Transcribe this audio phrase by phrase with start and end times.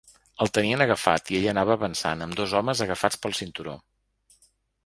[0.43, 3.77] El tenien agafat i ell anava avançant, amb dos homes agafats pel cinturó.